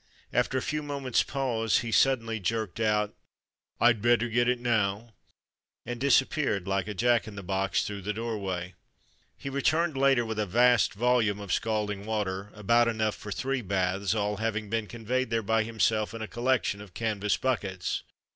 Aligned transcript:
After 0.33 0.57
a 0.57 0.63
few 0.63 0.81
mo 0.81 0.99
ments' 0.99 1.21
pause 1.21 1.81
he 1.81 1.91
suddenly 1.91 2.39
jerked 2.39 2.79
out, 2.79 3.13
"Td 3.79 4.01
better 4.01 4.29
get 4.29 4.47
it 4.49 4.59
now,'' 4.59 5.13
and 5.85 6.01
disappeared 6.01 6.67
like 6.67 6.87
a 6.87 6.95
jack 6.95 7.27
in 7.27 7.35
the 7.35 7.43
box 7.43 7.83
through 7.83 8.01
the 8.01 8.11
doorway. 8.11 8.73
He 9.37 9.47
returned 9.47 9.95
later 9.95 10.25
with 10.25 10.39
a 10.39 10.47
vast 10.47 10.95
volume 10.95 11.39
of 11.39 11.53
scalding 11.53 12.03
water, 12.07 12.49
about 12.55 12.87
enough 12.87 13.13
for 13.13 13.31
three 13.31 13.61
baths, 13.61 14.15
all 14.15 14.37
having 14.37 14.71
been 14.71 14.87
conveyed 14.87 15.29
there 15.29 15.43
by 15.43 15.61
himself 15.61 16.15
in 16.15 16.23
a 16.23 16.27
collection 16.27 16.81
of 16.81 16.95
canvas 16.95 17.37
buckets. 17.37 18.01